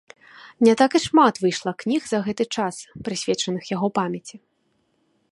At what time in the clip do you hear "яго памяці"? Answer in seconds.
3.75-4.35